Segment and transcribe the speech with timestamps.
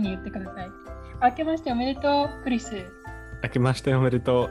[0.00, 0.70] うに言ってください。
[1.22, 2.84] 明けましておめでとう、クリス。
[3.42, 4.50] 明けましておめでと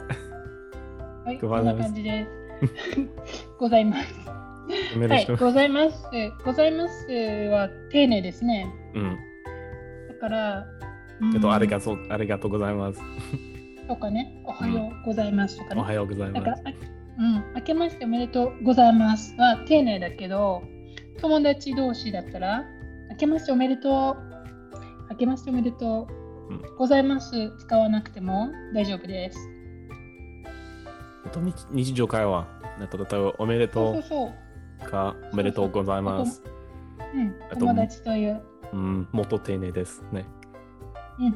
[1.25, 2.29] はい、ごこんな感じです。
[3.59, 4.13] ございます。
[4.27, 4.39] はい
[5.07, 5.37] でと、う。
[5.37, 6.03] ございます。
[6.45, 7.07] ございます
[7.49, 8.67] は丁寧ですね。
[8.93, 9.17] うん。
[10.09, 10.65] だから、
[11.33, 13.01] えっと、ありがととう、ありがとうございます。
[13.85, 13.87] う。
[13.87, 15.81] とかね、おはようございますとかね。
[15.81, 16.63] おはようございだから、ます。
[16.67, 16.71] あ
[17.19, 20.63] うん、明けましておめでとうございますは丁寧だけど、
[21.19, 22.63] 友達同士だったら、
[23.09, 24.28] 明けましておめでとう、
[25.09, 29.37] 明けましておめでとう、うんございます使わなくても大丈夫です。
[31.25, 32.47] えっと、日日常会話。
[33.37, 34.87] おめでとそうそうそう。
[34.87, 36.41] うか、おめでとうございます。
[37.13, 38.41] うん、友達という、
[38.73, 40.25] うん、もっと丁寧ですね。
[41.19, 41.33] うん、うん、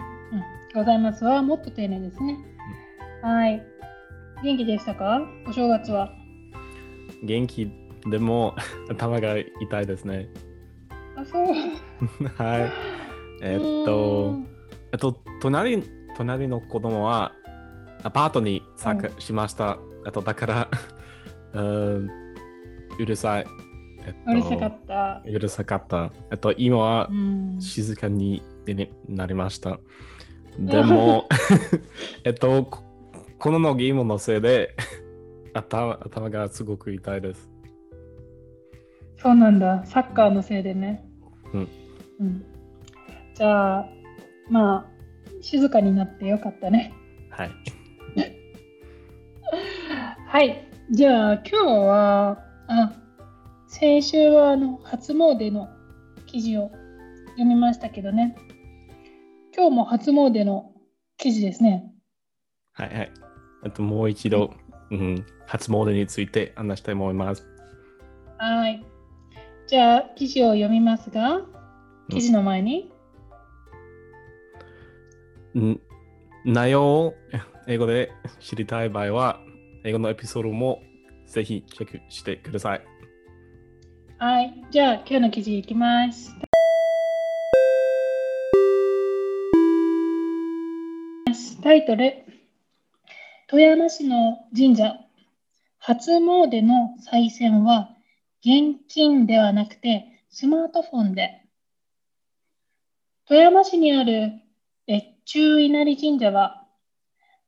[0.73, 2.37] ございますはもっと丁寧ですね。
[3.21, 3.61] はい。
[4.43, 5.21] 元気でしたか？
[5.47, 6.09] お正月は。
[7.23, 7.69] 元気
[8.09, 8.55] でも
[8.89, 10.29] 頭が痛いですね。
[11.15, 11.47] あ、そう。
[12.41, 12.92] はい。
[13.43, 14.47] えっうとん、
[14.93, 15.83] えっと、隣
[16.15, 17.33] 隣の子供は
[18.03, 19.77] アパートに参加しました。
[20.05, 20.69] えっと、だから、
[21.53, 22.09] うん
[22.99, 23.45] うるさい。
[24.05, 25.21] えっとうるさかった。
[25.25, 26.11] うるさかった。
[26.31, 27.57] えっと、今はうん。
[27.61, 28.41] 静かに
[29.07, 29.79] なりました。
[30.59, 31.27] でも、
[32.23, 32.83] えっと、こ
[33.39, 34.75] こののゲームのせいで
[35.53, 37.49] 頭頭がすごく痛いです。
[39.17, 39.85] そうなんだ。
[39.85, 41.05] サッカーのせいでね。
[41.53, 41.67] うん。
[42.19, 42.45] うん、
[43.35, 43.89] じゃあ、
[44.49, 44.85] まあ、
[45.41, 46.93] 静かになってよかったね。
[47.29, 47.51] はい。
[50.27, 50.67] はい。
[50.91, 52.93] じゃあ、今日は、あ、
[53.67, 55.69] 先週はあの初詣の
[56.27, 56.71] 記事を
[57.31, 58.35] 読みましたけどね。
[59.55, 60.71] 今日も初詣の
[61.17, 61.91] 記事ですね。
[62.73, 63.11] はいはい。
[63.63, 64.53] あともう一度、
[64.91, 67.47] うん、初詣について話したいと思います。
[68.37, 68.85] はい。
[69.67, 71.41] じゃあ、記事を読みますが、
[72.09, 72.92] 記事の前に、ん
[76.45, 77.13] 内容を
[77.67, 79.39] 英語で知りたい場合は、
[79.83, 80.81] 英語のエピソードも
[81.27, 82.81] ぜひチェックしてください。
[84.17, 84.65] はい。
[84.71, 86.33] じゃあ、今日の記事いきます。
[91.63, 92.25] タイトル
[93.47, 94.97] 富山市の神社
[95.79, 97.89] 初詣の賽銭は
[98.41, 101.41] 現金ではなくてスマートフォンで
[103.29, 104.33] 富山市にある
[104.89, 106.65] 越中稲荷神社は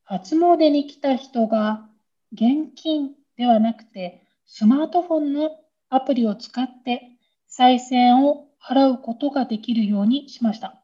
[0.03, 1.87] 初詣に来た人が
[2.31, 5.51] 現金ではなくてスマートフォンの
[5.89, 7.11] アプリを使って
[7.47, 10.81] 賽銭を払うことができるようにしました。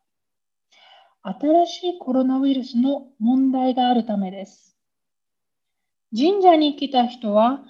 [1.23, 4.75] 新しいコロナウイルスの問題があるためです。
[6.15, 7.61] 神社に来た人は、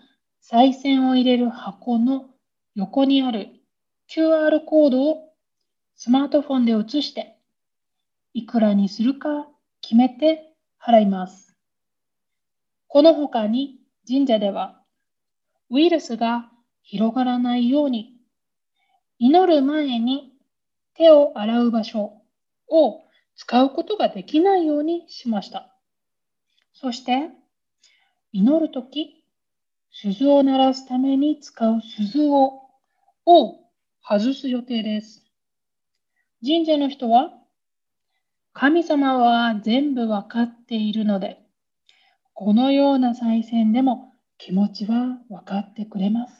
[0.42, 2.26] 賽銭を入れる箱の
[2.76, 3.50] 横にある
[4.10, 5.34] QR コードを
[5.96, 7.38] スマートフォンで写して、
[8.34, 9.48] いくらにするか
[9.82, 11.58] 決めて払います。
[12.88, 14.82] この他に神社では、
[15.70, 16.50] ウイルスが
[16.82, 18.16] 広がらないように、
[19.20, 20.34] 祈る前に
[20.96, 22.22] 手を洗う場所
[22.68, 23.02] を
[23.36, 25.76] 使うことができないようにしました。
[26.74, 27.30] そして、
[28.32, 29.26] 祈るとき、
[29.92, 32.62] 鈴を鳴らすために使う鈴を
[33.26, 33.60] を
[34.04, 35.24] 外す予定です。
[36.44, 37.41] 神社の人は、
[38.54, 41.42] 神様は全部わかっているので、
[42.34, 46.34] このような再選でも気持ちは分かってくれます。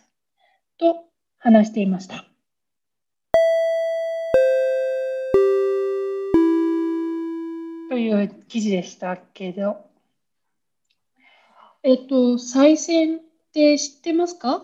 [0.78, 1.06] と
[1.40, 2.26] 話していました。
[7.90, 9.78] という記事でしたけど、
[11.82, 13.22] えっと、再選っ
[13.54, 14.64] て知ってますか？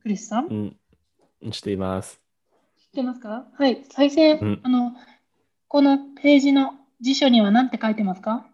[0.00, 0.48] クリスさん？
[0.48, 0.76] 知
[1.42, 2.20] うん、しています。
[2.92, 3.46] ってますか？
[3.58, 4.92] はい、再選、うんあの、
[5.72, 8.46] このページの辞書には何て書いてますか？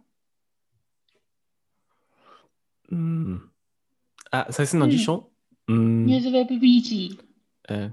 [2.93, 3.51] うん。
[4.31, 5.29] あ、最初の辞書？
[5.67, 6.07] うん。
[6.07, 7.19] ニュースウェブ BG。
[7.71, 7.91] え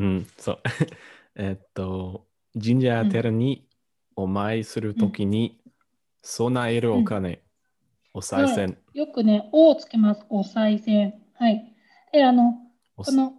[0.00, 0.62] うん、そう。
[1.38, 3.68] えっと、神社や寺に
[4.16, 5.60] お参りするときに
[6.22, 7.44] 備えるお金、
[8.14, 10.26] お賽銭、よくね、O をつけます。
[10.28, 11.14] お賽銭。
[11.34, 11.72] はい。
[12.12, 12.54] で、あの、
[12.96, 13.34] おこの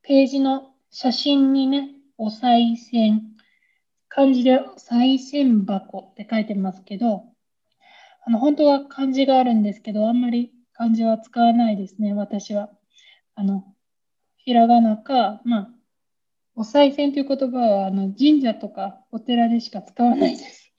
[0.00, 3.33] ページの写真にね、お賽銭、
[4.14, 7.24] 漢字で賽銭箱って書いてますけど、
[8.24, 12.70] あの、本当は漢字があるんですけど、あんまり漢字は使わないですね、私は。
[13.34, 13.64] あの、
[14.36, 15.68] ひらがなか、まあ、
[16.54, 20.72] お賽銭という言葉は、あの、神社とかお寺でしか使わないです。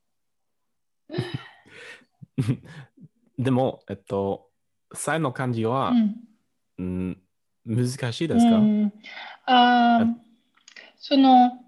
[3.37, 4.49] でも、えっと、
[4.93, 6.15] 歳の漢字は、うん。
[6.77, 7.21] うん、
[7.65, 8.93] 難しいですか、うん、
[9.45, 10.13] あー
[10.97, 11.64] その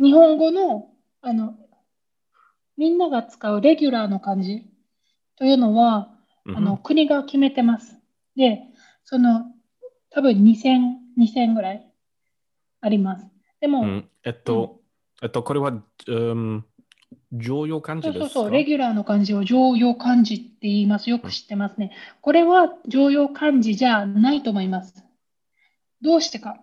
[0.00, 0.88] 日本語の
[1.20, 1.54] あの、
[2.76, 4.64] みんなが使うレギュラーの漢字
[5.36, 6.08] というのは、
[6.56, 7.96] あの、国が決めてます。
[8.36, 8.62] で、
[9.04, 9.44] その、
[10.10, 10.80] 多分2000、
[11.18, 11.92] 2000ぐらい
[12.80, 13.26] あります。
[13.60, 14.80] でも、うんえっと、
[15.22, 15.72] えっと、これは、
[16.08, 16.64] うん、
[17.32, 18.24] 常用漢字ですか？
[18.24, 21.10] そうそうそう、レギュラーの漢字を常用漢字って言います。
[21.10, 21.92] よく知ってますね。
[22.20, 25.04] これは常用漢字じゃないと思います。
[26.00, 26.58] どうしてか。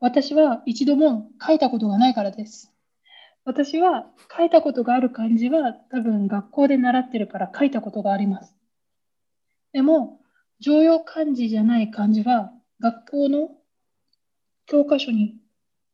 [0.00, 2.72] 私は一度も書いたことがないからです。
[3.44, 4.06] 私は
[4.36, 8.54] 書いたことがある漢字は多分学校で習ってるから書いたことがあります。
[9.72, 10.20] でも、
[10.60, 13.50] 常用漢字じゃない漢字は学校の
[14.66, 15.36] 教科書に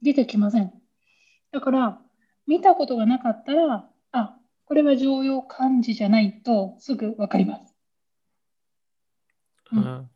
[0.02, 0.72] 出てきません。
[1.52, 1.98] だから、
[2.46, 4.36] 見たことがなかったら、あ、
[4.66, 7.74] これは常用漢字じゃないとすぐわかります。
[9.72, 10.13] うんあ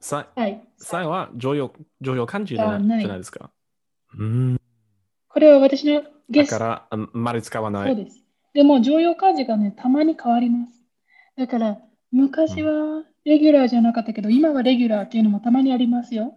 [0.00, 0.62] さはい。
[0.76, 3.50] さえは常用常用漢字じゃあないじゃないですか。
[4.16, 4.60] うん。
[5.28, 6.54] これは私のゲスト。
[6.54, 7.94] だから、あんまり使わない。
[7.94, 8.24] そうです。
[8.54, 10.84] でも、常用漢字がね、たまに変わります。
[11.36, 11.78] だから、
[12.10, 16.34] 昔はレギュラーじゃなかったけど、今はレギュラーっていうのもたまにありますよ。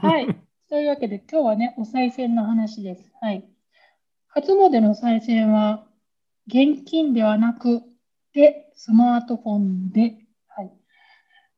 [0.00, 0.26] はい。
[0.68, 3.12] というわけで、今日はね、お賽銭の話です。
[3.20, 3.44] はい。
[4.28, 5.86] 初詣の賽銭は、
[6.46, 7.82] 現金ではなく
[8.32, 10.21] て、スマートフォンで。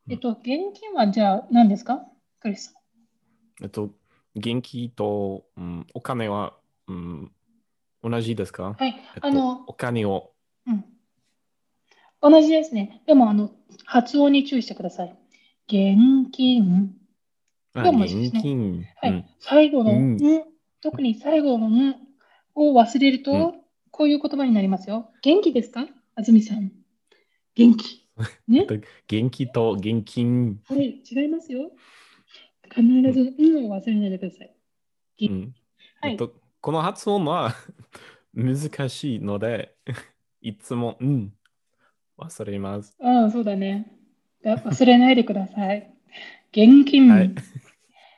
[0.06, 0.14] はい。
[0.14, 0.44] えっと、現
[0.78, 2.04] 金はじゃあ何ですか？
[2.40, 3.64] クリスさん。
[3.64, 3.90] えっと、
[4.36, 6.54] 元気と、うん、お金は、
[6.88, 7.32] うん、
[8.02, 8.96] 同じですか、はい。
[9.14, 10.32] えっとあの、お金を、
[10.66, 10.84] うん。
[12.20, 13.02] 同じですね。
[13.06, 13.50] でも、あの、
[13.84, 15.16] 発音に注意してください。
[15.68, 16.94] 現金。
[17.74, 18.84] あね現金。
[19.00, 19.10] はい。
[19.10, 20.44] うん最後の、うんん、
[20.80, 21.96] 特に最後のん
[22.54, 23.60] を忘れると、うん
[23.96, 25.12] こういう言葉になりますよ。
[25.22, 25.86] 元気ですか？
[26.16, 26.72] 安住さん。
[27.54, 28.03] 元気。
[28.48, 28.66] ね。
[29.08, 30.60] 元気と現金。
[30.66, 31.70] はい、違いますよ。
[32.70, 32.82] 必
[33.12, 34.54] ず、うんを忘れないでください。
[35.22, 35.54] うん
[36.00, 36.18] はいえっ。
[36.18, 37.54] と、この発音は
[38.34, 39.76] 難しいので、
[40.40, 41.32] いつも、うん、
[42.18, 42.96] 忘れます。
[43.00, 43.90] ああ、そうだね。
[44.42, 45.94] だ忘れないでください。
[46.52, 47.08] 現金。
[47.08, 47.34] はい。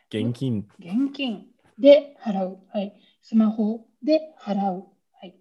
[0.08, 0.68] 現金。
[0.78, 1.46] 現金
[1.78, 2.58] で払う。
[2.72, 3.00] はい。
[3.22, 4.86] スマホで払う。
[5.12, 5.36] はい。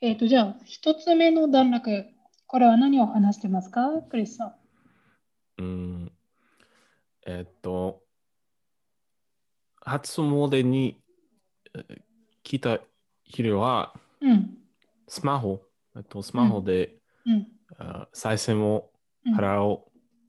[0.00, 2.06] えっ、と、じゃあ、一つ目の段落。
[2.46, 3.88] これは何を話してますか？
[4.08, 4.46] クリスさ
[5.58, 5.62] ん。
[5.62, 6.12] うん、
[7.26, 8.02] えっと、
[9.80, 11.00] 初詣に
[11.74, 12.00] えー
[12.42, 12.78] 来た
[13.24, 14.56] 人は、うん。
[15.08, 15.60] スマホ、
[15.96, 16.94] えっと、スマホで、
[17.26, 17.48] うん。
[17.78, 18.90] あ賽銭を
[19.24, 19.80] うん払う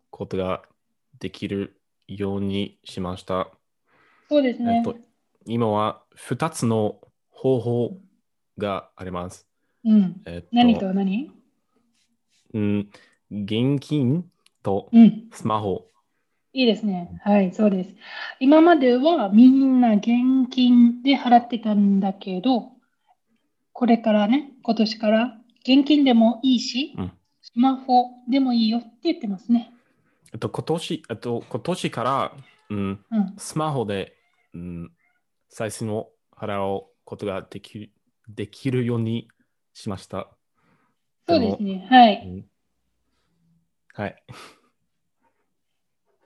[0.10, 0.64] ことが
[1.20, 3.52] できるようにしました。
[4.28, 4.78] そうですね。
[4.78, 4.98] えっと、
[5.46, 7.00] 今は2つの
[7.30, 7.98] 方法
[8.58, 9.48] があります。
[9.86, 10.22] うん。
[10.26, 11.32] えっと、何と何？
[12.58, 12.90] うん、
[13.44, 14.26] 現金
[14.64, 15.30] とうん。
[15.32, 15.86] スマホ。
[16.54, 17.20] いいですね。
[17.24, 17.96] はい、そうです。
[18.40, 20.08] 今まではみんな現
[20.50, 22.72] 金で払ってたんだけど、
[23.74, 27.12] これからね、今年から現金でもいいし、うん
[27.42, 29.72] スマホでもいいよって言ってますね。
[30.34, 32.34] えっと、今年、えっと、今年から、
[32.70, 33.34] うん、うん。
[33.38, 34.18] スマホで、
[34.54, 34.92] うん、
[35.50, 37.92] 再生を払うことができる
[38.28, 39.30] できるように
[39.74, 40.37] しました。
[41.28, 41.88] そうですね。
[41.90, 42.24] はい。
[42.26, 42.46] うん
[43.98, 44.24] はい。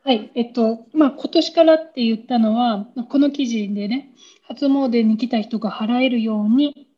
[0.04, 0.32] はい。
[0.36, 4.14] えっと、まあ、今年からって言ったのは、この記事でね、
[4.46, 6.90] 初詣に来た人が払えるように、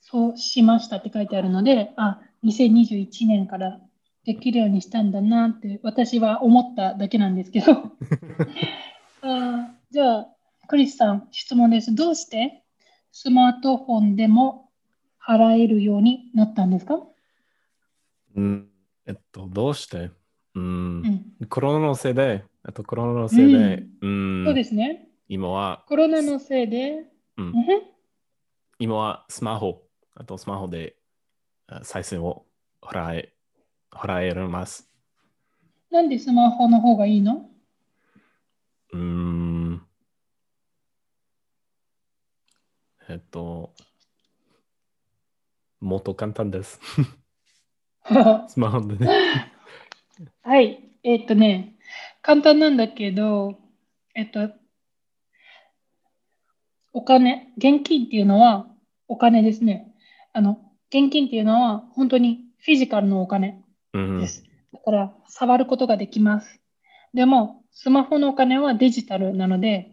[0.00, 3.80] そうしましたって書いてあるので、あ、2021年から
[4.24, 7.72] できるようにしたんだなって私は思っただけなんですけど。
[9.22, 10.28] あじゃあ、
[10.68, 11.92] クリスさん、質問です。
[11.92, 12.62] どうして？
[13.10, 14.70] スマートフォンでも
[15.26, 16.98] 払えるようになったんですか？
[18.34, 18.68] うん、
[19.06, 20.10] えっと、どうして、
[20.54, 21.02] うん。
[21.40, 21.48] うん。
[21.48, 24.44] コロナのせいで、あとコロナのせいで、うん。
[24.46, 25.08] そうですね。
[25.28, 27.04] 今は、コロナのせいで、
[27.36, 27.46] うん。
[27.46, 27.54] うん。
[28.78, 29.82] 今はスマホ、
[30.14, 30.96] あとスマホで
[31.68, 32.46] あ再生を
[32.80, 33.34] 払え
[33.92, 34.88] 払えます。
[35.90, 37.48] なんでスマホの方がいいの？
[38.92, 39.82] うーん。
[43.08, 43.74] えっと、
[45.82, 46.80] もっと簡単です。
[48.48, 49.08] スマホでね。
[50.42, 50.88] はい。
[51.02, 51.74] えっとね、
[52.22, 53.58] 簡単なんだけど、
[54.14, 54.50] えっと、
[56.92, 58.66] お金、現金っていうのは
[59.08, 59.92] お金ですね。
[60.32, 60.58] あの、
[60.88, 64.44] 現金っていうのは本当にフィジカルのお金うんです。
[64.72, 66.60] だから、触ることができます。
[67.12, 69.92] でも、スマホのお金はデジタルなので、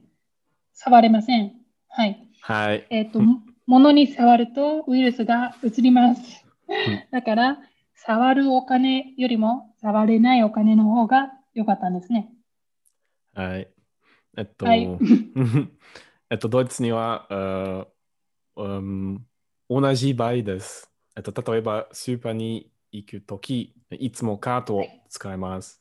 [0.73, 1.53] 触れません。
[1.87, 2.29] はい。
[2.41, 2.87] はい。
[2.91, 3.21] えっと、
[3.69, 6.43] 物に触るとウイルスが移ります。
[7.11, 7.59] だから、
[7.93, 12.31] 触るお金よりも触れないお金の方が良かったんですね。
[13.35, 13.69] はい。
[14.37, 14.89] えっと、はい
[16.31, 17.87] えっと、ドイツには、あ
[18.55, 19.27] うん、
[19.69, 20.91] 同じ場合です。
[21.15, 25.79] えっと、例えば、スーパーに行くとき、いつもカートを使います。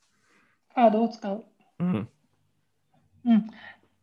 [0.74, 1.42] カードを使う。
[1.78, 2.08] うん。
[3.24, 3.46] うん。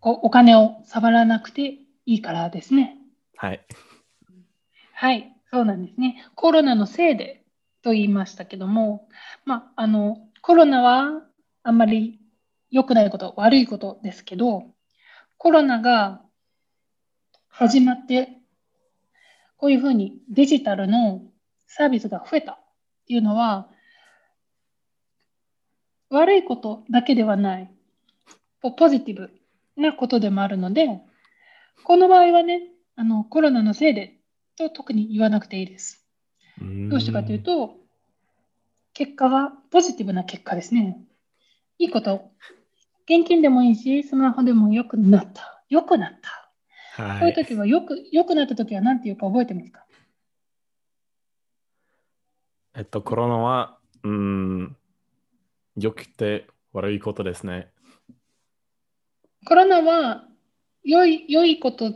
[0.01, 1.77] おお金を触らなくて
[2.07, 2.97] いいからですね。
[3.37, 3.65] はい。
[4.93, 6.25] はい、そうなんですね。
[6.35, 7.43] コロナのせいで
[7.83, 9.07] と言いましたけども、
[9.45, 11.21] まあ、のコロナは
[11.63, 12.19] あんまり
[12.71, 14.63] 良くないこと、悪いことですけど、
[15.37, 16.21] コロナが
[17.47, 18.39] 始まって、
[19.57, 21.21] こういうふうにデジタルの
[21.67, 22.57] サービスが増えたっ
[23.07, 23.69] ていうのは、
[26.09, 27.71] 悪いことだけではない、
[28.61, 29.31] ポジティブ
[29.75, 31.01] なことでもあるので、
[31.83, 32.61] この場合はね、
[32.95, 34.17] あのコロナのせいで
[34.57, 36.05] と特に言わなくていいです。
[36.61, 37.75] どうしてかというと、
[38.93, 40.97] 結果はポジティブな結果ですね。
[41.77, 42.31] いいこと。
[43.07, 45.63] 現金でもいいし、スマホでも良くなった。
[45.69, 46.19] 良くなっ
[46.97, 47.03] た。
[47.03, 47.45] うん、こういうはい。
[47.45, 49.85] 時はよく、良くなった時は何て言うか覚えてますか？
[52.75, 54.77] えっと、コロナは、うん、
[55.77, 57.67] 良くて悪いことですね。
[59.45, 60.25] コロナは
[60.83, 61.93] 良い、良いこと、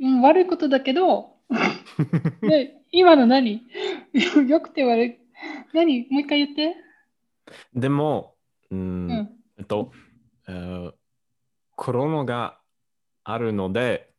[0.00, 1.36] うん、悪いことだけど、
[2.42, 3.62] で今の何？
[4.48, 5.18] 良くて悪い。
[5.72, 6.06] 何？
[6.10, 6.76] もう一回言って。
[7.74, 8.36] でも、
[8.70, 9.10] う、うんん。
[9.58, 9.92] えっと、
[10.48, 10.92] えー
[11.76, 12.60] コロナが
[13.24, 14.12] あるので、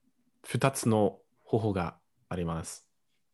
[0.48, 1.96] 2つの方法が
[2.28, 2.88] あります。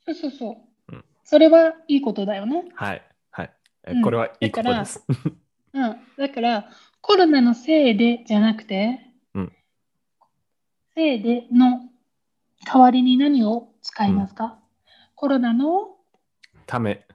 [0.06, 0.52] そうそうそ
[0.90, 0.96] う。
[0.96, 2.66] うんそれはいいことだよね。
[2.74, 3.06] はい。
[3.32, 3.54] はい。
[3.86, 5.06] えうんこれはいいことです。
[5.74, 5.98] うん。
[6.18, 6.70] だから、
[7.02, 9.00] コロナのせいでじゃなくて、
[9.34, 9.54] うん
[10.94, 11.87] せいでの
[12.66, 14.60] 代わりに何を使いますか、
[15.16, 15.96] コロナの、
[16.66, 17.06] ため、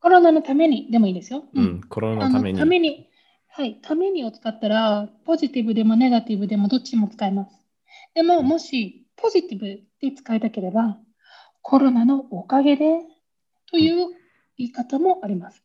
[0.00, 1.44] コロナのためにでもいいですよ。
[1.54, 2.58] うん、コロナのために。
[2.58, 3.08] ために、
[3.48, 7.52] はい、ためにを使ったら、ポジティブでもネガティブでもどっちも使えます。
[8.14, 9.66] でも、もし、ポジティブ
[10.00, 10.98] で使いたければ、
[11.62, 13.00] コロナのおかげで
[13.70, 14.08] という
[14.56, 15.62] 言い方もあります。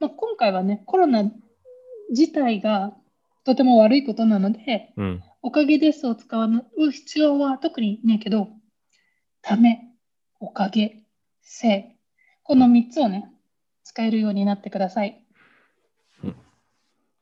[0.00, 1.24] まあ、今回はね、コロナ
[2.10, 2.92] 自体が
[3.44, 5.22] とても悪いことなので、うん。
[5.42, 8.48] おかげですを使う必要は特にねえけど、
[9.40, 9.80] ため、
[10.40, 11.04] おかげ、
[11.42, 11.84] せい、
[12.42, 13.30] この3つをね、
[13.84, 15.24] 使えるようになってください。
[16.24, 16.36] うん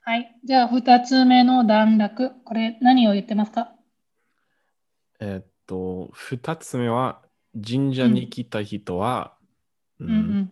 [0.01, 0.39] はい。
[0.45, 2.31] じゃあ、2つ目の段落。
[2.45, 3.75] これ、何を言ってますか？
[5.21, 7.23] えっと、2つ目は、
[7.55, 9.37] 神社に来た人は、
[9.99, 10.51] ううんん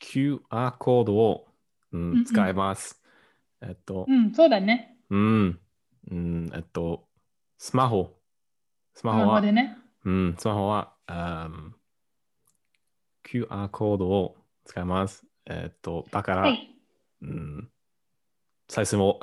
[0.00, 1.46] QR コードを、
[1.92, 3.02] うんうんうん使えます。
[3.60, 4.26] えっとう、ん。
[4.26, 4.96] うん、そうだね。
[5.10, 5.60] うん、
[6.10, 7.06] うん、えっと、
[7.58, 8.14] スマホ。
[8.94, 9.76] ススママホは、ね。
[10.04, 11.78] うん、スマホは、あー
[13.46, 15.26] QR コードを使います。
[15.46, 16.74] えっと、だから、はい。
[17.22, 17.70] うん、
[18.68, 19.20] 最初も、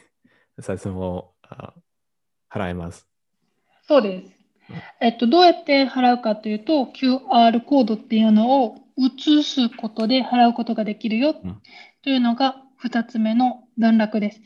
[0.60, 1.74] 最初もあ
[2.50, 3.08] 払います。
[3.82, 4.42] そうです。
[5.00, 11.62] えっと、どうやって払うかというと、QR コードっていうのを移すことで払うことができるようん
[12.02, 14.40] というのが2つ目の段落です。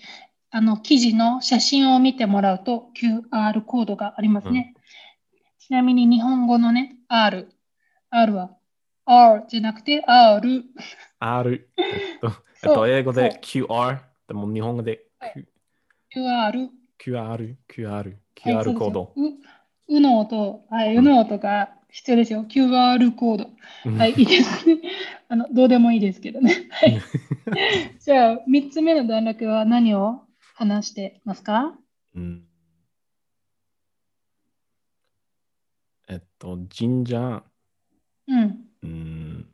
[0.56, 4.72] あの記事の写真を見てもらうと QR コードがありますね。
[5.58, 7.46] ちなみに日本語のね、R。
[8.08, 8.56] R は
[9.04, 10.64] R じゃなくて R。
[11.18, 11.82] R、え
[12.16, 12.32] っと、
[12.62, 16.68] えっと、英語で QR、でも日本語で Q QR。
[17.04, 19.12] QR、QR、はい QR コード。
[19.88, 22.46] うの音、はい、うの音が必要ですよ。
[22.48, 23.50] QR コード。
[23.98, 24.80] はい、いいですね。
[25.28, 26.66] あの、どうでもいいですけどね。
[26.70, 27.02] はい。
[28.00, 30.25] じゃあ、3つ目の段落は何を？
[30.58, 31.74] 話してますか？
[32.14, 32.44] うん。
[36.08, 37.42] えっと、神社、
[38.26, 38.64] うん。
[38.82, 39.48] うん、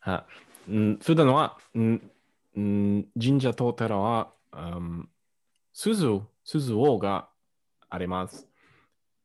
[0.00, 0.26] あ、
[0.68, 2.10] うん、普段は、うん、
[2.56, 5.08] うん、神社と寺は、うん、
[5.74, 7.28] 鈴、鈴王が
[7.90, 8.48] あります。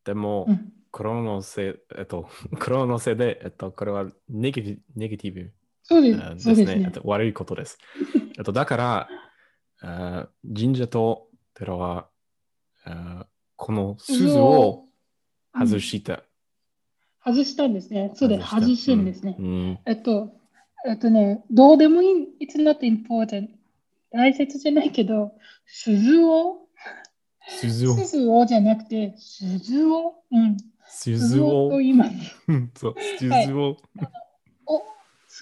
[0.04, 2.28] でも、うん、コロナのせい、えっと、
[2.60, 5.54] コロナのせいで、えっと、これはネガティブネガティブ
[5.84, 6.48] そうでえーす。
[6.48, 6.92] ですねえっ。
[6.92, 7.78] と悪いことです。
[8.38, 9.10] えっと、だから、
[9.84, 12.08] えー神社と寺は、
[12.86, 13.26] えー
[13.56, 14.86] この鈴を
[15.54, 16.24] 外した。
[17.24, 18.12] 外したんですね。
[18.16, 18.46] そうです。
[18.46, 19.36] した外すんですね。
[19.40, 20.36] うんえっと、
[20.86, 22.28] えっとね、どうでもいい。
[22.42, 23.50] It's not important.
[24.12, 25.34] 大切じゃないけど、
[25.66, 26.68] 鈴を、
[27.48, 32.12] 鈴を、鈴をじゃなくて、鈴を、うん、鈴鈴ををと、言います。
[32.48, 33.78] うんそう鈴を、お、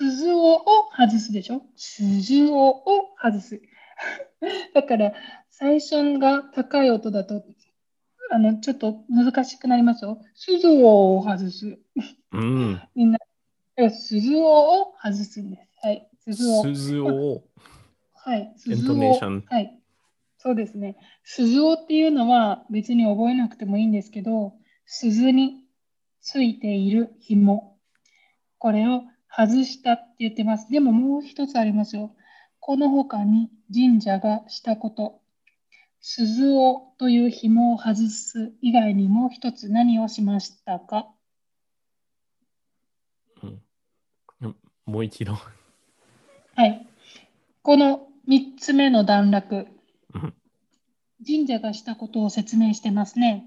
[0.02, 0.64] 鈴をを
[0.98, 1.62] 外すでしょ？
[1.76, 3.62] 鈴をを外す。
[4.74, 5.14] だから、
[5.52, 7.44] 最初が高い音だと、
[8.32, 10.20] あの、ちょっと難しくなりますよ。
[10.34, 11.78] 鈴をを外す。
[12.32, 13.20] うん、 みんな、
[13.92, 15.86] 鈴をを外すんです。
[15.86, 16.10] はい。
[16.20, 16.64] 鈴を。
[16.64, 17.44] 鈴を、
[18.16, 18.54] はい。
[18.58, 19.80] 鈴をトネーションはい。
[20.40, 20.98] そうですね。
[21.24, 24.56] 鈴をっていうのは別に覚えなくてもいいんですけど、
[24.88, 25.68] 鈴に
[26.22, 27.78] ついている紐。
[28.58, 29.04] これを
[29.36, 30.70] 外したって言ってます。
[30.72, 32.14] でももう一つありますよ。
[32.60, 35.22] この他に神社がしたこと。
[36.02, 41.08] 鈴をという紐を外す以外にもう一つ何をしましたか？
[44.86, 45.38] もう一度。
[46.56, 46.88] はい。
[47.62, 49.68] この3つ目の段落
[50.14, 50.34] うん。
[51.26, 53.46] 神社がしたことを説明してますね。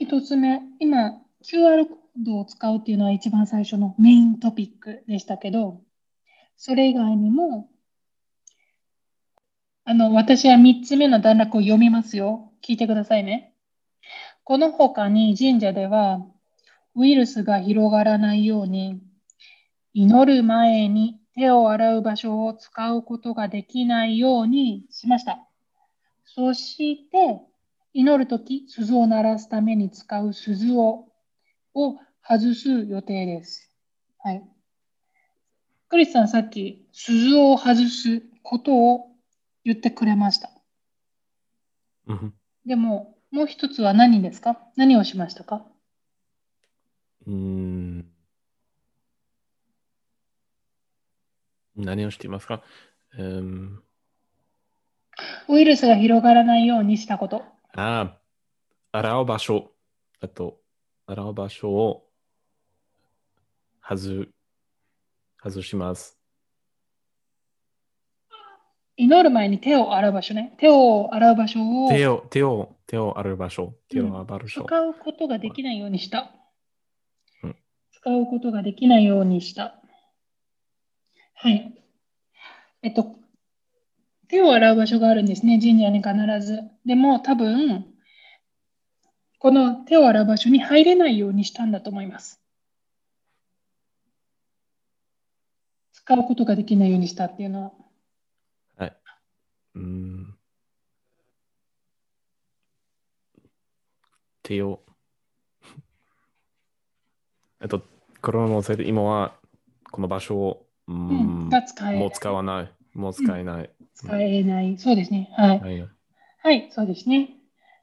[0.00, 1.86] 1つ目、今、QR
[2.18, 5.80] ドを使うっていうのは一番最初のメイントピックでしたけど、
[6.56, 7.68] それ以外にも、
[9.84, 12.52] あの、私は3つ目の段落を読みますよ。
[12.62, 13.54] 聞いてくださいね。
[14.44, 16.24] この他に神社では、
[16.94, 19.00] ウイルスが広がらないように、
[19.92, 25.46] 祈る前に手を洗う場所を使うことができないようにしました。
[26.24, 27.40] そして、
[27.92, 31.06] 祈るとき、鈴を鳴らすために使う鈴を
[31.76, 33.70] を外す予定です。
[34.18, 34.42] はい。
[35.88, 39.12] クリスさん、さっき鈴を外すことを
[39.64, 40.50] 言ってくれました。
[42.08, 44.58] うんでも、もう一つは何ですか？
[44.76, 45.64] 何をしましたか？
[47.26, 48.06] うーん
[51.76, 52.62] 何をしていますか、
[53.18, 53.82] うん、
[55.48, 57.44] ウイルスが広がらないようにしたこと。
[57.74, 58.18] あ
[58.92, 59.70] あ、洗う場所。
[60.20, 60.58] あと、
[61.06, 62.05] 洗う場所を
[63.88, 64.28] 外
[65.38, 66.18] 外します。
[68.96, 70.54] 祈る前に手を洗う場所ね。
[70.58, 73.74] 手を洗う場所を手を、手を、手を洗う場所。
[73.88, 74.64] 手を洗う場所。
[74.64, 76.32] 使うことができないようにした
[77.44, 77.56] うん。
[77.92, 79.80] 使うことができないようにした。
[81.34, 81.72] はい。
[82.82, 83.14] えっと、
[84.26, 86.62] 手を洗う場所があるんですね、神社に必ず。
[86.84, 87.86] でも多分、
[89.38, 92.42] この手を洗う場所に入れないようにしたんだと思います。
[96.06, 97.72] 使うことができないようにしたっていうのは。
[98.76, 98.96] はい。
[99.74, 100.36] うーん。
[104.44, 104.84] 手を。
[107.60, 107.82] えっと、
[108.22, 109.34] コロナのせいで今は
[109.90, 112.72] この場所を、うんん、が使えもう使わない。
[112.94, 113.70] もう使えない。
[113.94, 114.78] 使えない。
[114.78, 115.34] そうですね。
[115.36, 115.60] はい。
[115.60, 115.88] はい。
[116.38, 117.30] はい、そうですね。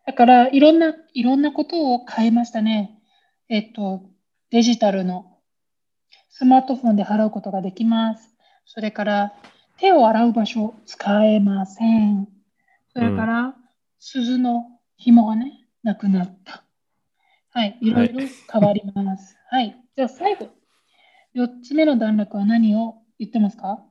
[0.07, 2.97] だから、いろんな、いろんなことを変えましたね。
[3.49, 4.09] えっと、
[4.49, 5.32] デジタルの
[6.35, 8.35] スマートフォンで払うことができます。
[8.65, 9.33] それから、
[9.77, 12.27] 手を洗う場所使えません。
[12.91, 13.55] それから、
[13.99, 14.65] 鈴の
[14.97, 16.63] 紐がね、なくなった。
[17.51, 19.37] はい、いろいろ変わります。
[19.51, 20.49] はい、じゃあ最後、
[21.35, 23.83] 4つ目の段落は何を言ってますか？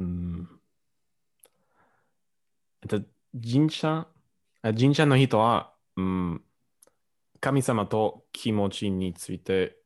[0.00, 0.48] うーん。
[2.82, 3.02] えっと、
[3.40, 4.08] 神社、
[4.62, 6.42] あ神社の人は、うん、
[7.38, 9.76] 神様と気持ちについて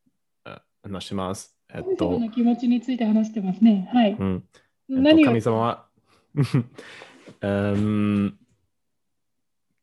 [0.83, 1.55] 話します。
[1.73, 3.89] えっと、の気持ちについて話してますね。
[3.93, 4.13] はい。
[4.13, 4.43] うん、
[4.89, 5.87] えっと何を神様は、
[7.41, 8.37] うん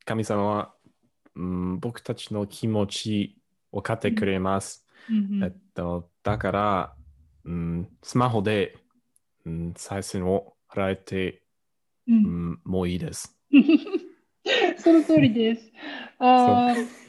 [0.05, 0.75] 神様は、
[1.37, 3.41] うん、僕たちの気持ち
[3.73, 4.87] を分かってくれます。
[5.11, 6.95] うんうんえっと、だから、
[7.45, 8.77] うん、スマホで、
[9.47, 11.43] うん、再生を払えて、
[12.07, 13.39] ううんん、もういいです。
[14.79, 15.73] その通りです。
[16.19, 17.08] あー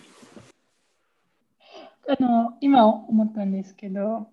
[2.12, 4.30] あの今思ったんですけど、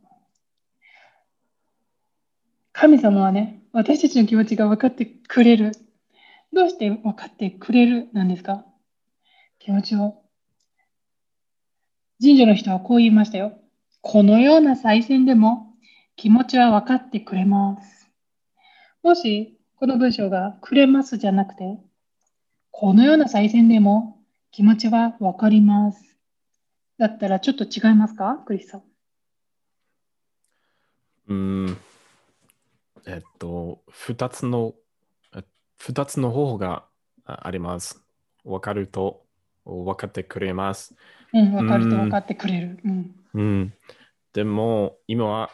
[2.72, 5.72] 神様はね、私たちの気持ちが分かってくれる。
[6.54, 8.64] どうして分かってくれるなんですか？
[9.58, 10.22] 気持ちを。
[12.18, 13.58] 神社の人はこう言いましたよ。
[14.00, 15.74] このような再選でも
[16.16, 18.10] 気持ちは分かってくれます。
[19.02, 21.78] もし、この文章がくれますじゃなくて、
[22.70, 24.16] このような再選でも
[24.50, 26.05] 気持ちはわかります。
[26.98, 28.42] だったらちょっと違いますか？
[28.46, 28.82] クリスさん。
[31.28, 31.76] うん、
[33.06, 34.74] えっと、二つの、
[35.34, 35.42] え
[35.78, 36.86] 二つの方法が
[37.24, 38.02] ああります。
[38.44, 39.26] わかると
[39.64, 40.94] 分かってくれます。
[41.32, 42.78] うん、わかるとうん分かってくれる。
[42.84, 43.14] うん。
[43.34, 43.74] うん、
[44.32, 45.50] でも、今は、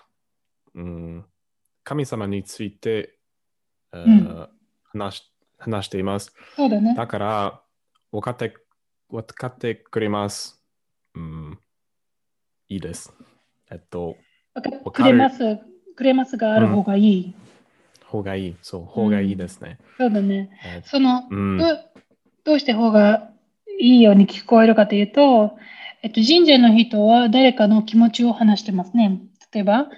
[0.75, 1.25] うん、
[1.83, 3.19] 神様について、
[3.93, 4.49] えーうん
[4.85, 6.33] 話し話しています。
[6.55, 6.95] そうだね。
[6.95, 7.63] だから、
[8.13, 8.55] 分かって、
[9.09, 10.62] 分かってくれます。
[11.15, 11.59] うん、
[12.69, 13.13] いいです。
[13.71, 14.17] えっと、
[14.55, 15.59] わかってくれます。
[15.97, 17.35] くれますがある方がいい。
[18.05, 18.57] 方がいい。
[18.63, 19.79] そう、方がいいですね。
[19.99, 20.51] そうだね。
[20.65, 21.93] えその、うんどう
[22.45, 23.31] どうして方が
[23.79, 25.57] いいように聞こえるかというと、
[26.03, 29.21] えっと、神社の人は誰かの気持ちを話してますね。
[29.53, 29.89] 例えば、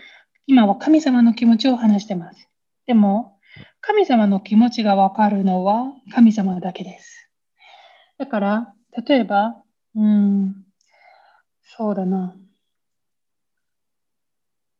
[0.46, 2.48] 今は神様の気持ちを話してます。
[2.86, 3.38] でも、
[3.80, 7.30] 神様の気持ちがわかるのは神様だけです。
[8.18, 8.74] だから、
[9.06, 9.56] 例えば、
[9.94, 10.63] うん、
[11.64, 12.36] そうだな。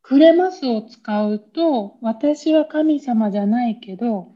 [0.01, 4.35] くれますを使うと、私は神様じゃないけど、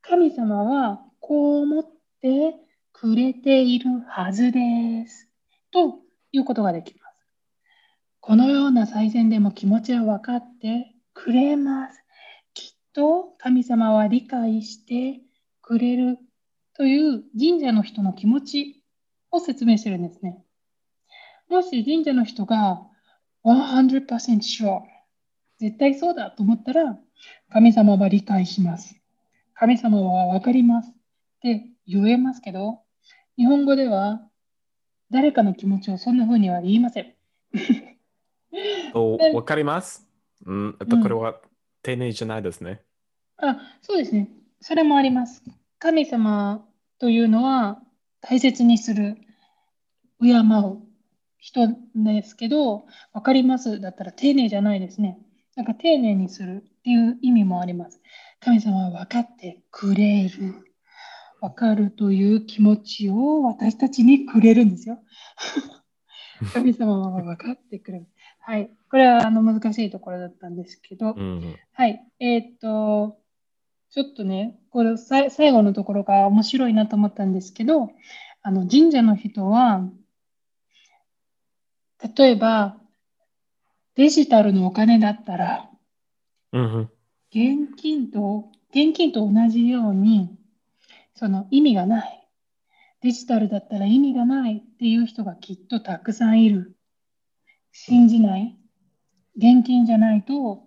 [0.00, 1.84] 神様はこう思っ
[2.22, 2.54] て
[2.92, 5.28] くれているはずです。
[5.70, 5.98] と
[6.32, 7.26] いうことができます。
[8.20, 12.02] このような最善でも気持ちは分かってくれます。
[12.54, 15.20] きっと神様は理解して
[15.60, 16.18] くれる
[16.72, 18.82] という神社の人の気持ち
[19.30, 20.45] を説明してるんですね。
[21.48, 22.82] もし神社の人が
[23.44, 24.06] 100%
[24.40, 24.80] sure
[25.58, 26.98] 絶対そうだと思ったら
[27.50, 28.94] 神様は理解します。
[29.54, 30.92] 神様は分かりますっ
[31.40, 32.80] て言えますけど、
[33.38, 34.20] 日本語では
[35.10, 37.14] 誰かの気持ちをそんな風には言いません。
[39.34, 40.06] わかります？
[40.44, 41.40] うん、これは
[41.82, 42.82] 丁寧じゃないですね。
[43.38, 44.28] あ、そうですね。
[44.60, 45.42] それもあります。
[45.78, 46.66] 神様
[46.98, 47.80] というのは
[48.20, 49.16] 大切にする、
[50.20, 50.85] 敬う
[51.46, 53.80] 人ですけど、分かります？
[53.80, 55.16] だったら丁寧じゃないですね。
[55.54, 58.00] なんか丁寧にするっていう意味もあります。
[58.40, 60.54] 神様は分かってくれる。
[61.40, 64.98] 分かるという気持ちを私たちにくれるんですよ。
[66.52, 68.06] 神様は分かってくれる。
[68.40, 68.70] はい。
[68.90, 72.04] これはあの難しいところだったんですけど、うん、はい。
[72.18, 73.18] えーっと、
[73.90, 77.92] ちょっとね、これ最後のところが面白いなと思ったんですけど、
[78.42, 79.88] あの神社の人は、
[82.16, 82.76] 例えば
[83.96, 85.70] デジタルのお金だったら、
[87.30, 90.36] 現金と、現金と同じように、
[91.14, 92.28] その意味がない。
[93.00, 96.76] デジタルだったら意味がないっていう人がきっとたくさんいる。
[97.72, 98.58] 信じない。
[99.36, 100.66] 現金じゃないと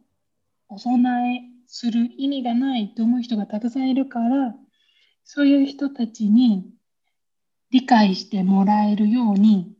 [0.67, 4.55] お供えする意味がないと思う人がたくさんいるから、
[5.23, 6.65] そういう人たちに
[7.69, 9.71] 理解してもらえるように、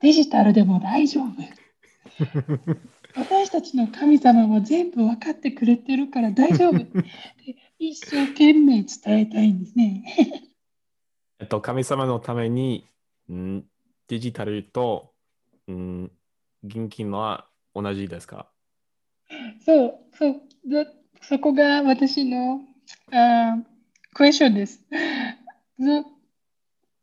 [0.00, 1.26] デジタルでも大丈夫。
[3.16, 6.76] 私たちの神様は全部分かってくれてるから大丈夫
[7.78, 10.04] 一生懸命伝えたいんですね。
[11.40, 12.86] えっと、神様のために、
[13.32, 13.64] ん
[14.08, 15.12] デジタルと、
[15.70, 16.04] ん
[16.62, 18.50] 現金は同じですか？
[19.64, 20.86] そう、そう、だ
[21.22, 22.60] そこが私の
[23.12, 23.58] あ
[24.14, 24.84] クエスチョンです。
[25.78, 26.04] ど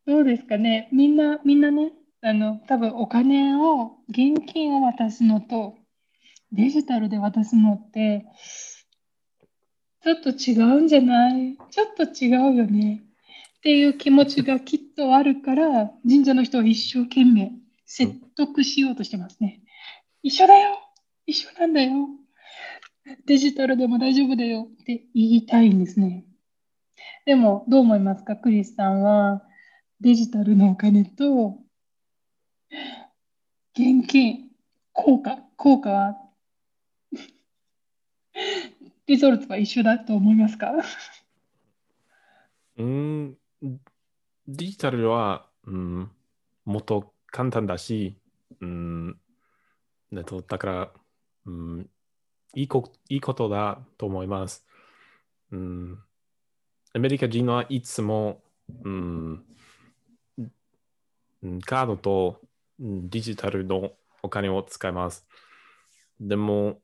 [0.06, 0.90] どうですかね？
[0.92, 5.76] みんな、みんなね、あの、多分お金を、現金を渡すのと、
[6.52, 8.26] デジタルで渡すのって、
[10.04, 11.58] ちょっと違うんじゃない？
[11.70, 13.04] ちょっと違うよね？
[13.58, 17.52] っていう気持ちがきっとあるから、神社の人は一生懸命
[17.86, 19.62] 説得しようとしてますね。
[20.24, 20.80] 一緒だよ！
[21.26, 22.08] 一緒なんだよ！
[23.26, 24.68] デジタルでも大丈夫だよ！
[24.82, 26.24] って言いたいんですね。
[27.26, 28.38] でも、どう思いますか？
[28.38, 29.44] クリスさんは、
[30.00, 31.58] デジタルのお金と、
[33.74, 34.50] 現金、
[34.94, 36.16] 効果、効果は、
[39.08, 40.74] リゾルトは一緒だと思いますか？
[42.78, 43.38] うん、
[44.48, 46.12] デジタルは、うん、
[46.66, 48.18] もっと簡単だし、
[48.60, 49.20] うん、
[50.12, 50.94] えっとだから、
[51.46, 51.90] うん、
[52.54, 54.66] いいこいいことだと思います。
[55.52, 56.04] うん、
[56.94, 58.44] アメリカ人はいつも、
[58.84, 59.46] うん、
[61.66, 62.42] カードと
[62.80, 65.26] デジタルのお金を使います。
[66.20, 66.80] でも、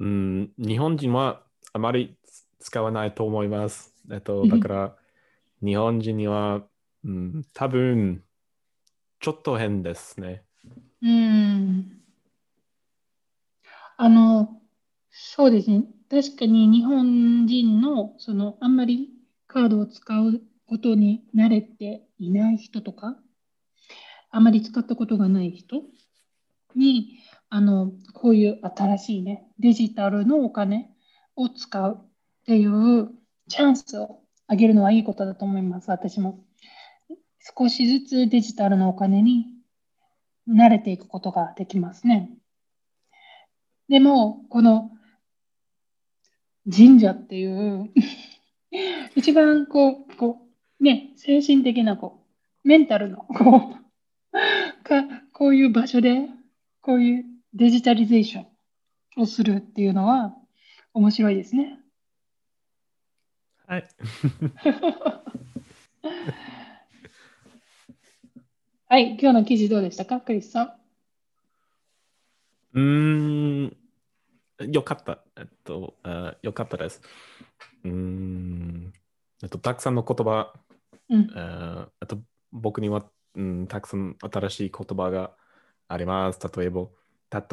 [0.00, 2.16] うん、日本人はあまり
[2.60, 3.94] 使わないと思います。
[4.10, 4.96] えっと、だから、
[5.62, 6.62] 日本人には、
[7.04, 8.22] うん、多分、
[9.20, 10.44] ちょっと変ですね。
[11.02, 12.00] うん。
[13.96, 14.60] あの、
[15.10, 15.84] そうですね。
[16.10, 19.10] 確かに日本人の、その、あんまり
[19.46, 23.16] カードを使うことに慣れていない人とか、
[24.30, 25.82] あまり使ったことがない人
[26.74, 30.90] に、あの、こういう新しいね、デジタルのお金
[31.36, 32.06] を使うっ
[32.46, 33.10] ていう
[33.48, 36.44] チャンスをあげるのはいいことだと思います、私も。
[37.56, 39.46] 少しずつデジタルのお金に
[40.48, 42.30] 慣れていくことができますね。
[43.88, 44.90] でも、この
[46.70, 47.90] 神社っていう
[49.16, 50.46] 一番こう、こ
[50.80, 52.22] う、ね、精神的なこ
[52.64, 53.77] う、メンタルのこう、
[54.84, 56.28] か、こういう場所で、
[56.80, 57.24] こういう
[57.54, 60.34] デジタリゼーションをするっていうのは
[60.94, 61.78] 面白いですね。
[63.66, 63.88] はい。
[68.90, 70.78] はい、今日の記事どうでしたか、クリスさん。
[72.72, 73.76] うーん、
[74.72, 75.22] よかった。
[75.36, 77.02] えっと、あよかったです。
[77.84, 78.92] うーん、
[79.42, 80.54] えっと、たくさんの言葉、
[81.10, 81.30] うん。
[81.34, 82.18] ああと
[82.52, 83.04] 僕には、
[83.38, 85.30] うん、たくさん新しい言葉が
[85.86, 86.40] あります。
[86.56, 86.88] 例えば、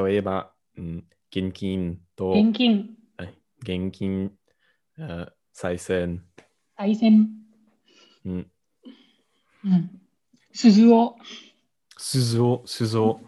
[0.06, 4.32] 例えば、うん、現金と現金、はい現金、
[5.00, 6.20] あ再生、
[6.76, 7.30] 対戦、
[8.26, 8.52] うん、
[9.64, 10.02] うん。
[10.54, 11.18] 鈴を、
[11.98, 13.22] 鈴を、鈴を、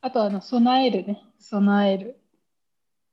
[0.00, 1.22] あとあの、備えるね。
[1.38, 2.20] 備える。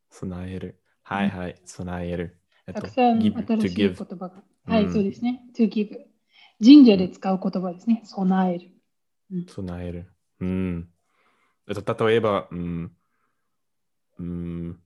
[0.09, 0.81] 備える。
[1.03, 2.39] はいはい、備える。
[2.65, 4.43] えったとくさん新しい言葉が。
[4.65, 5.43] はい、うんそうですね。
[5.55, 6.12] to give。
[6.63, 8.01] 神社で使う言葉ですね。
[8.05, 8.71] 備える。
[9.47, 10.11] 備える。
[10.39, 10.89] うん。
[11.69, 12.91] えっと、例えば、うん、
[14.19, 14.79] うん、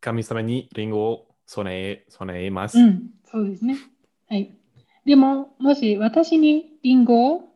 [0.00, 2.78] 神様にリンゴを備え備えます。
[2.78, 3.78] うん、そうですね。
[4.28, 4.56] はい。
[5.04, 7.48] でも、もし私にリンゴを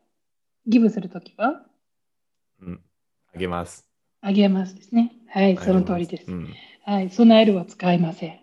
[0.67, 1.65] ギブするときは、
[2.61, 2.81] うん
[3.35, 3.89] あげます。
[4.21, 5.13] あげますですね。
[5.29, 6.31] はい、その通りです。
[6.31, 6.49] うん
[6.85, 8.41] はい、備えるは使いません。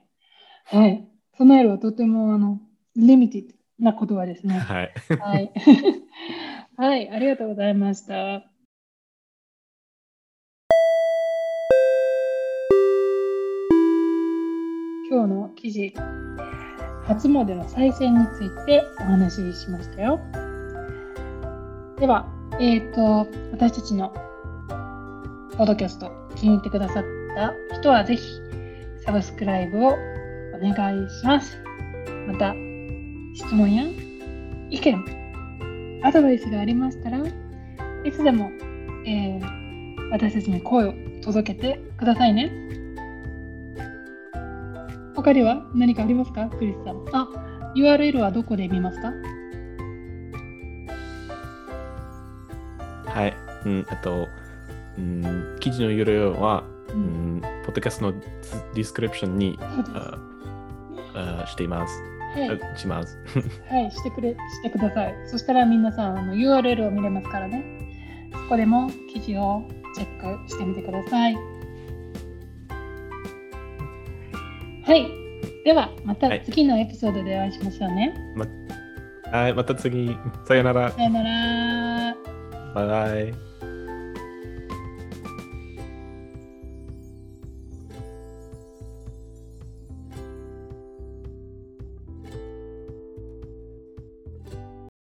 [0.66, 1.08] はい。
[1.36, 2.60] 備えるはとても、あの、
[2.96, 3.48] リミティ
[3.80, 4.58] な言葉ですね。
[4.58, 4.94] はい。
[5.20, 5.52] はい。
[6.78, 8.44] はい、ありがとうございました。
[15.10, 15.94] 今日の記事、
[17.04, 20.20] 初詣の再選についてお話ししましたよ。
[22.00, 22.28] では、
[22.60, 24.10] えっ、と、私たちの
[25.58, 27.04] ポッドキャスト気に入ってくださっ
[27.36, 28.42] た人はぜひ
[29.06, 29.96] サブスクライブをお
[30.62, 31.62] 願いします。
[32.28, 32.54] また、
[33.36, 33.84] 質問や
[34.70, 37.20] 意見、アドバイスがありましたら
[38.04, 38.50] いつでも、
[39.06, 39.66] えー
[40.12, 40.94] 私たちに声を
[41.24, 42.52] 届けてくださいね。
[45.16, 47.04] 他には何かありますかクリスさん？
[47.12, 47.28] あ、
[47.76, 49.12] URL はどこで見ますか？
[53.08, 53.34] はい。
[53.66, 54.28] うん、えっと、
[55.00, 59.58] うん、記事の URL は、ううんん、ポッドキャストのディスクリプションに。
[59.60, 60.18] あ
[61.16, 61.94] あしています。
[62.36, 62.60] はい。
[62.74, 63.18] あします。
[63.70, 65.16] はい、してくれ、してください。
[65.28, 67.64] そしたら皆さん、あの URL を見れますからね。
[68.32, 69.64] そこでも記事を
[69.96, 71.36] チェックしてみてください。
[74.84, 75.08] はい。
[75.64, 78.14] では、またはい次のエピソードでお会いしましょうね。
[79.32, 80.16] はい、また次。
[80.48, 80.92] さよなら。
[80.92, 82.16] さよなら。
[82.76, 83.55] バイバイ。